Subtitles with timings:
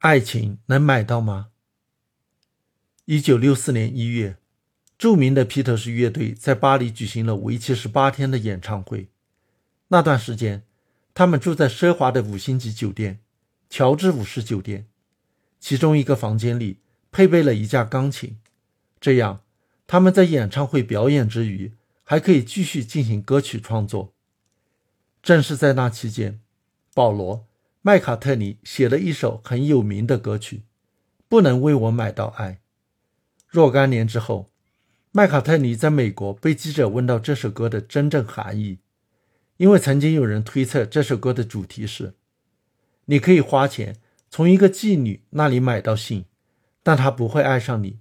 [0.00, 1.48] 爱情能买到吗？
[3.04, 4.38] 一九六四年一月，
[4.96, 9.10] 著名的披头士乐队在巴黎举行了为期十八天的演唱会。
[9.88, 10.62] 那段时间，
[11.12, 13.20] 他们住在奢华的五星级酒店——
[13.68, 14.86] 乔治五世酒店，
[15.58, 16.78] 其中一个房间里
[17.12, 18.38] 配备了一架钢琴，
[18.98, 19.42] 这样
[19.86, 24.14] 他们在演唱会表演之余还可以继续进行歌曲创作。
[25.22, 26.40] 正是在那期间，
[26.94, 27.36] 保罗·
[27.82, 30.56] 麦卡特尼写了一首很有名的歌曲
[31.30, 32.52] 《不能为我买到爱》。
[33.48, 34.50] 若干年之后，
[35.12, 38.80] 麦卡特尼在美国被记者问到这首歌的真正含义，
[39.56, 42.12] 因为曾经有人推测这首歌的主题是：
[43.06, 43.96] 你可以花钱
[44.28, 46.26] 从一个妓女那里买到性，
[46.82, 47.98] 但她不会爱上你。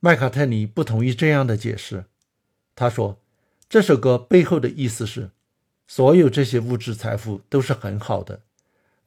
[0.00, 2.06] 麦卡特尼不同意这样的解释，
[2.74, 3.22] 他说，
[3.68, 5.30] 这首歌背后的意思是。
[5.86, 8.40] 所有这些物质财富都是很好的，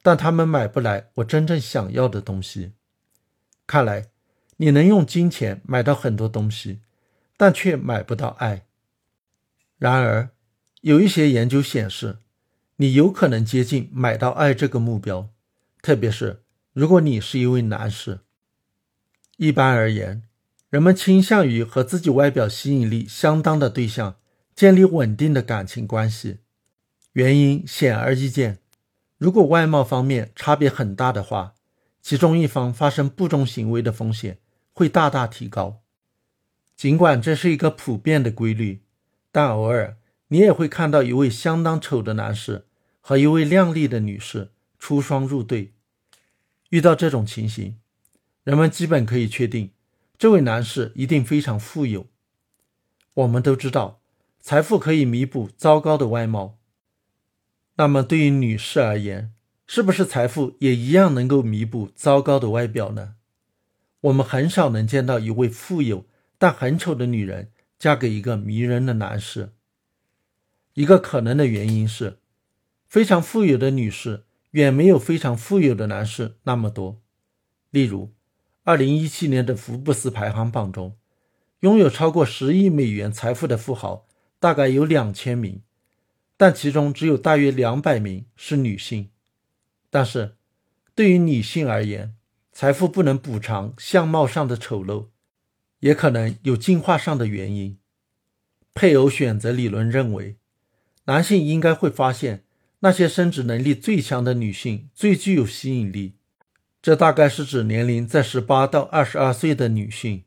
[0.06, 2.74] 但他们买不来我真正想要的东西。
[3.66, 4.06] 看来
[4.58, 6.78] 你能用金钱买到很多东西，
[7.36, 8.66] 但却买不到爱。
[9.78, 10.30] 然而，
[10.82, 12.18] 有一些研究显示，
[12.76, 15.28] 你有可能接近买到爱这个目标，
[15.82, 18.20] 特别是如果你是一位男士。
[19.38, 20.22] 一般而言，
[20.70, 24.18] 人们倾向于和自己外表吸引力相当的对象
[24.54, 26.38] 建立稳定的感情关系。
[27.14, 28.60] 原因显而易见，
[29.18, 31.54] 如果外貌方面差别很大的话，
[32.02, 34.38] 其中一方发生不忠行为的风险
[34.72, 35.80] 会大大提高。
[36.76, 38.82] 尽管这是一个普遍的规律，
[39.32, 39.96] 但偶尔
[40.28, 42.66] 你也会看到一位相当丑的男士
[43.00, 45.72] 和一位靓丽的女士出双入对。
[46.68, 47.78] 遇到这种情形，
[48.44, 49.70] 人们基本可以确定，
[50.18, 52.06] 这位男士一定非常富有。
[53.14, 54.00] 我们都知道，
[54.40, 56.58] 财富可以弥补糟糕的外貌。
[57.78, 59.32] 那么，对于女士而言，
[59.66, 63.16] 是不是财富也一样能够弥补糟糕的外表呢？
[64.00, 66.06] 我们很少能见到一位富有
[66.38, 69.52] 但很丑的女人嫁给一个迷人的男士。
[70.74, 72.18] 一个可能的原因是，
[72.88, 77.02] 非常富有的女士远没有非常富有的男士那么多。
[77.70, 78.14] 例如
[78.64, 80.96] ，2017年的福布斯排行榜中，
[81.60, 84.06] 拥有超过十亿美元财富的富豪
[84.40, 85.60] 大概有两千名。
[86.36, 89.10] 但其中只有大约两百名是女性。
[89.90, 90.36] 但是，
[90.94, 92.14] 对于女性而言，
[92.52, 95.08] 财富不能补偿相貌上的丑陋，
[95.80, 97.78] 也可能有进化上的原因。
[98.74, 100.36] 配偶选择理论认为，
[101.04, 102.44] 男性应该会发现
[102.80, 106.16] 那些生殖能力最强的女性最具有吸引力。
[106.82, 110.24] 这大概是指年龄在十八到二十二岁的女性。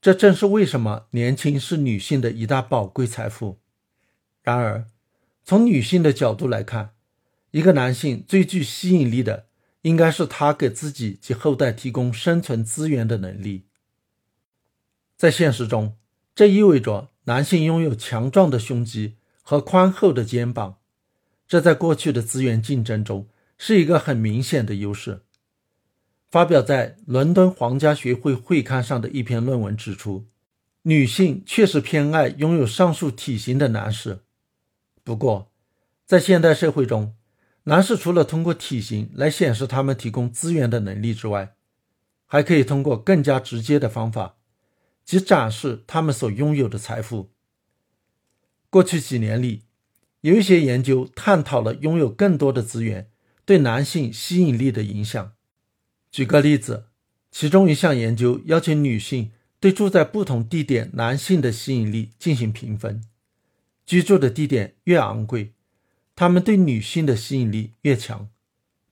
[0.00, 3.58] 这正是为什么年轻是女性的一大宝贵财富。
[4.42, 4.86] 然而，
[5.48, 6.90] 从女性的角度来看，
[7.52, 9.46] 一个男性最具吸引力的，
[9.80, 13.64] 应该是他给自己及后代提供生存资源的能力。
[15.16, 15.96] 在现实中，
[16.34, 20.80] 这意味着男性拥有强壮的胸肌和宽厚的肩膀，
[21.46, 23.26] 这在过去的资源竞争中
[23.56, 25.22] 是一个很明显的优势。
[26.30, 30.26] 发表在伦敦皇家学会会刊上的一篇论文指出，
[30.82, 34.18] 女性确实偏爱拥有上述体型的男士。
[35.08, 35.50] 不过，
[36.04, 37.14] 在现代社会中，
[37.62, 41.54] 男士除了通过体型来显示他们提供资源的能力之外，
[42.26, 44.36] 还可以通过更加直接的方法，
[45.06, 47.30] 即展示他们所拥有的财富。
[48.68, 49.62] 过去几年里，
[50.20, 53.10] 有一些研究探讨了拥有更多的资源
[53.46, 55.32] 对男性吸引力的影响。
[56.10, 56.88] 举个例子，
[57.30, 63.02] 其中一项研究要求女性对住在不同地点男性的吸引力进行评分。
[63.88, 65.54] 居住的地点越昂贵，
[66.14, 68.28] 他们对女性的吸引力越强。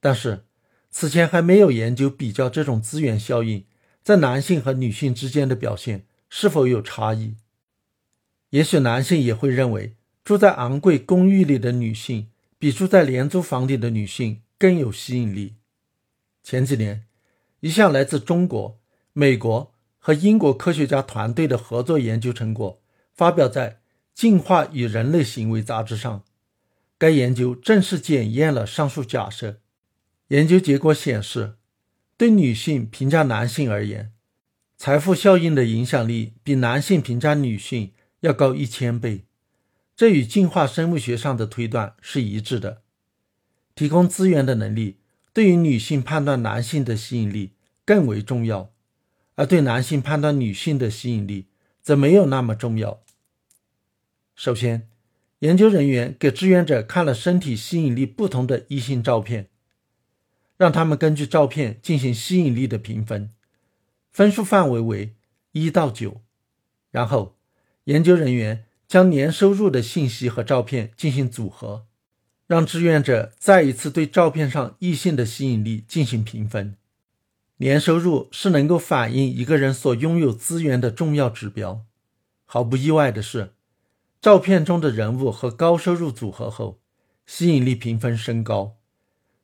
[0.01, 0.47] 但是，
[0.91, 3.67] 此前还没有研究比较这种资源效应
[4.03, 7.35] 在男性和女性之间的表现是否有差异。
[8.49, 15.57] 也许男性也会认为住在昂贵公寓里的女性比住在廉租房里的女性更有吸引力。
[16.43, 17.05] 前几年，
[17.61, 18.79] 一项来自中国、
[19.13, 22.81] 美国和英国科学家团队的合作研究成果
[23.13, 23.71] 发表在。
[24.17, 26.25] 《进化与人类行为》杂志上，
[26.97, 29.61] 该研究正式检验了上述假设。
[30.29, 31.57] 研究结果显示，
[32.17, 34.13] 对女性评价男性而言，
[34.79, 39.27] 财富效应的影响力比男性评价女性要高一千倍。
[39.95, 42.81] 这与进化生物学上的推断是一致的。
[43.75, 44.97] 提供资源的能力
[45.35, 47.53] 对于女性判断男性的吸引力
[47.85, 48.73] 更为重要，
[49.35, 51.49] 而对男性判断女性的吸引力
[51.83, 53.03] 则没有那么重要。
[54.37, 54.87] 首先，
[55.39, 59.49] 研究人员给志愿者看了身体吸引力不同的异性照片，
[60.59, 63.31] 让他们根据照片进行吸引力的评分，
[64.13, 65.15] 分数范围为
[65.53, 66.21] 一到九。
[66.91, 67.39] 然后，
[67.85, 71.87] 研究人员将年收入的信息和照片进行组合，
[72.47, 76.77] 让志愿者再一次对照片上异性的吸引力进行评分。
[77.57, 81.87] 年收入是能够反映一个人所拥有资源的重要指标。
[82.45, 83.55] 毫不意外的是，
[84.27, 86.81] 照片中的人物和高收入组合后，
[87.27, 88.75] 吸引力评分升高；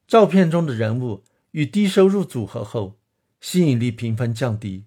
[0.09, 2.99] 照片中的人物与低收入组合后，
[3.41, 4.87] 吸引力评分降低。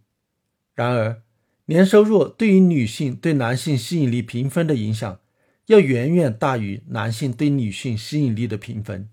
[0.73, 1.21] 然而，
[1.67, 5.21] 年收入对于女性对男性吸引力评分的影响，
[5.67, 9.09] 要远远大于男性对女性吸引力的评分。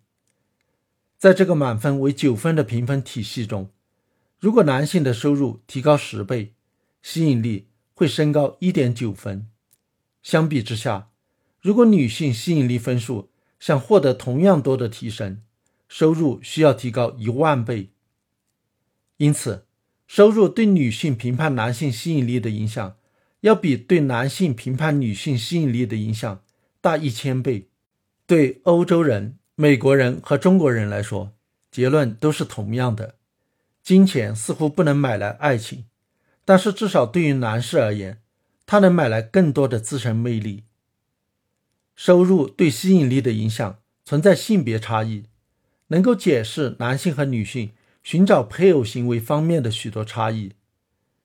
[1.17, 3.71] 在这个满分为九分的评分体系中，
[4.41, 6.55] 如果男性的收入提高十倍，
[7.01, 9.47] 吸引力会升高一点九分。
[10.23, 11.11] 相比之下，
[11.61, 15.43] 如果女性吸引力分数想获得同样多的提升，
[15.89, 17.91] 收入需要提高一万倍。
[19.19, 19.67] 因此，
[20.07, 22.97] 收入对女性评判男性吸引力的影响，
[23.41, 26.43] 要比对男性评判女性吸引力的影响
[26.81, 27.69] 大一千倍。
[28.27, 31.33] 对欧洲人、美国人和中国人来说，
[31.71, 33.17] 结论都是同样的。
[33.83, 35.85] 金钱似乎不能买来爱情，
[36.45, 38.22] 但是至少对于男士而言，
[38.73, 40.65] 它能买来更多的自身魅力。
[41.95, 45.25] 收入对吸引力的影响存在性别差异，
[45.89, 47.73] 能够解释男性和女性
[48.03, 50.53] 寻找配偶行为方面的许多差异，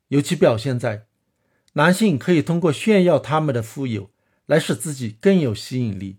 [0.09, 1.05] 尤其表现在
[1.75, 4.09] 男性可以通过炫耀他们的富有
[4.45, 6.17] 来使自己更有吸引力。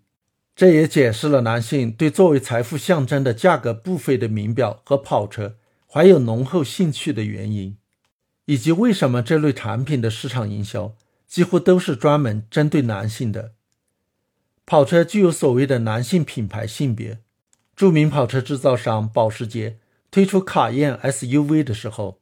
[0.56, 5.58] 这也解释了男性对作为财富象征的价格不菲的名表和跑车。
[5.86, 7.76] 怀有浓厚兴趣的原因，
[8.46, 10.94] 以及为什么这类产品的市场营销
[11.28, 13.52] 几乎都是专门针对男性的。
[14.66, 17.20] 跑车具有所谓的男性品牌性别。
[17.76, 19.78] 著名跑车制造商保时捷
[20.10, 22.20] 推出卡宴 SUV 的时候，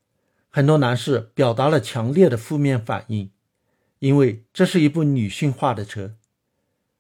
[0.50, 3.30] 很多男士表达了强烈的负面反应，
[4.00, 6.16] 因为这是一部女性化的车。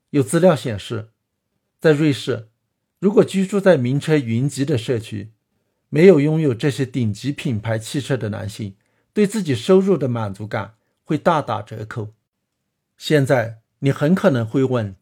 [0.08, 1.10] 有资料显示，
[1.78, 2.48] 在瑞士，
[2.98, 5.32] 如果居住在名车云集的社区，
[5.90, 8.74] 没有拥有这些顶级品牌汽车的男性，
[9.12, 10.75] 对自己收入的满足感
[11.06, 12.12] 会大打折扣。
[12.98, 14.96] 现在你很可能会问：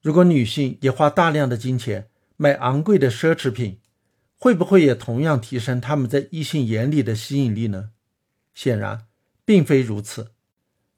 [0.00, 3.80] 如果女性也花大量的金钱买昂贵的奢侈品，
[4.38, 7.90] 会不会也同样提升他们在异性眼里的吸引力呢？
[8.54, 9.06] 显然，
[9.44, 10.30] 并非如此。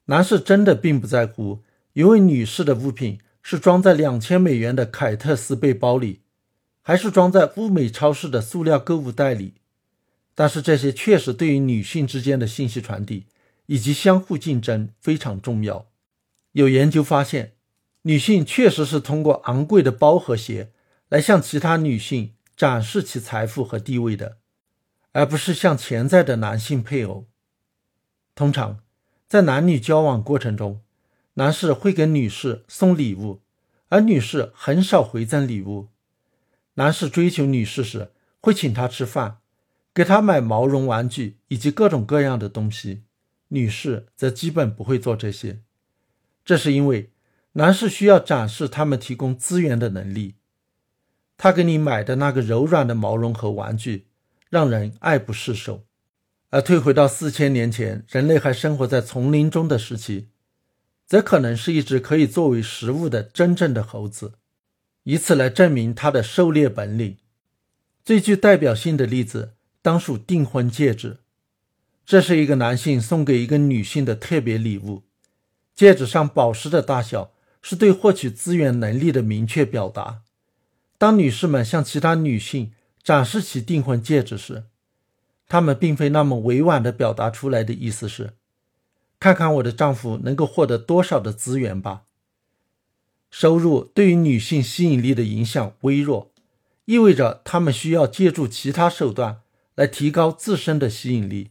[0.05, 1.63] 男士真的并不在乎
[1.93, 6.21] 一位女士的物品是装在两千美元的凯特斯背包里。
[6.87, 9.55] 还是装在物美超市的塑料购物袋里，
[10.35, 13.25] 但是这些确实对于女性之间的信息传递
[13.67, 15.87] 以及相互竞争非常重要。
[16.51, 17.53] 有研究发现，
[18.03, 20.71] 女性确实是通过昂贵的包和鞋
[21.09, 24.37] 来向其他女性展示其财富和地位的，
[25.11, 27.25] 而不是向潜在的男性配偶。
[28.33, 28.79] 通常，
[29.27, 30.81] 在男女交往过程中，
[31.33, 33.41] 男士会给女士送礼物，
[33.89, 35.89] 而女士很少回赠礼物。
[36.75, 39.39] 男士追求女士时，会请她吃饭，
[39.93, 43.03] 给她买毛绒玩具以及各种各样的东西；
[43.55, 45.61] 女士则基本不会做这些。
[46.43, 47.11] 这是因为
[47.53, 50.35] 男士需要展示他们提供资源的能力。
[51.37, 54.07] 他给你买的那个柔软的毛绒和玩具，
[54.49, 55.85] 让人爱不释手。
[56.49, 60.29] 而退回到四千年前，人类还生活在丛林中的时期，
[61.05, 64.33] 则可能是一只可以作为食物的真正的猴子。
[65.03, 67.17] 以此来证明他的狩猎本领。
[68.03, 71.17] 最具代表性的例子当属订婚戒指。
[72.05, 75.03] 这是一个男性送给一个女性的特别礼物。
[75.73, 77.31] 戒指上宝石的大小
[77.61, 80.21] 是对获取资源能力的明确表达。
[80.97, 82.71] 当女士们向其他女性
[83.03, 84.65] 展示其订婚戒指时，
[85.47, 88.35] 她们并非那么委婉地表达出来的意思是
[89.19, 92.03] ：“看看我的丈夫能够获得多少的资源吧。”
[93.29, 96.31] 收入对于女性吸引力的影响微弱，
[96.85, 99.41] 意味着她们需要借助其他手段
[99.73, 101.49] 来提高自身的吸引力。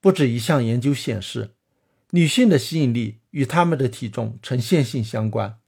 [0.00, 1.50] 不止一项研究显示，
[2.10, 5.58] 女性的吸引力与她们的体重呈线性相关。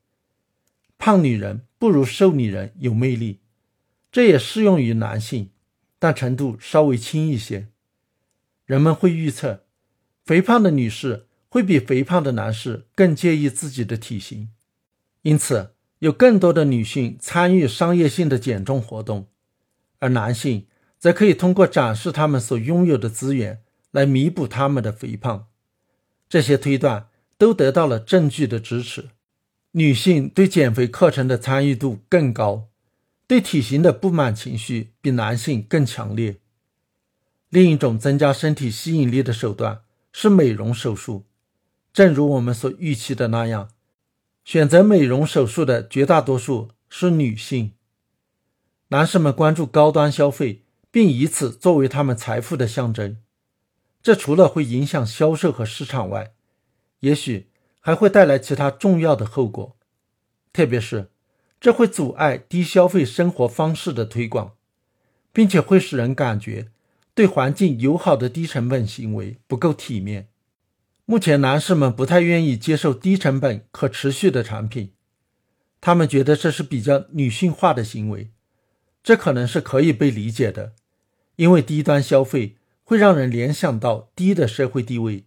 [0.98, 3.40] 胖女人不如瘦女人有魅力，
[4.10, 5.50] 这也适用于男性，
[5.98, 7.68] 但程度稍微轻一些。
[8.64, 9.64] 人们会预测，
[10.24, 14.48] 肥胖的女士会比肥胖的男士更介意自己的体型。
[15.22, 19.28] 因此，有更多的女性参与商业性的减重活动，
[19.98, 20.66] 而男性
[20.98, 23.61] 则可以通过展示他们所拥有的资源
[23.92, 25.46] 来弥补他们的肥胖。
[26.28, 27.08] 这些推断
[27.38, 29.10] 都得到了证据的支持。
[29.72, 32.68] 女性对减肥课程的参与度更高，
[33.26, 36.36] 对体型的不满情绪比男性更强烈。
[37.48, 39.82] 另一种增加身体吸引力的手段
[40.12, 41.24] 是美容手术。
[41.92, 43.70] 正如我们所预期的那样，
[44.44, 47.72] 选择美容手术的绝大多数是女性。
[48.88, 53.18] 男士们关注高端消费，并以此作为他们财富的象征。
[54.02, 56.32] 这除了会影响销售和市场外，
[57.00, 59.76] 也许还会带来其他重要的后果，
[60.52, 61.10] 特别是
[61.60, 64.56] 这会阻碍低消费生活方式的推广，
[65.32, 66.72] 并且会使人感觉
[67.14, 70.28] 对环境友好的低成本行为不够体面。
[71.04, 74.92] 目前，男士们不太愿意接受低成本、可持续的产品，
[75.80, 78.32] 他们觉得这是比较女性化的行为。
[79.02, 80.74] 这可能是可以被理解的，
[81.36, 82.56] 因为低端消费。
[82.92, 85.24] 会让人联想到低的社会地位，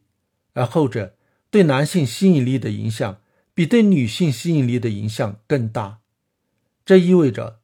[0.53, 1.15] 而后者
[1.49, 3.19] 对男性吸引力的影响
[3.55, 5.97] 比对女性吸引力的影响更大。
[6.85, 7.57] 这意味着，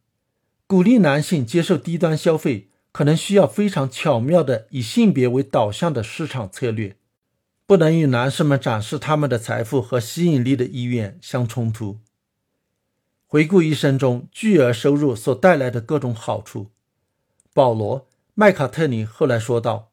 [0.66, 6.96] 鼓励男性接受低端消费，可能需要非常巧妙的以性别为导向的市场策略，
[7.68, 12.00] 不能与男士们展示他们的财富和吸引力的意愿相冲突。
[13.28, 16.72] 回顾一生中巨额收入所带来的各种好处，
[17.54, 18.00] 保罗·
[18.34, 19.91] 麦卡特尼后来说道。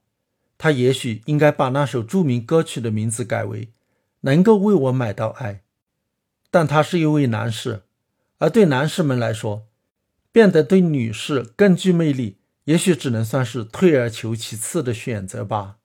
[0.58, 3.72] 他也许应该把那首著名歌曲的名字改为
[4.22, 5.62] “能够为我买到爱”，
[6.50, 7.82] 但他是一位男士，
[8.38, 9.68] 而对男士们来说，
[10.32, 15.77] 变得对女士更具魅力，也许只能算是退而求其次的选择吧。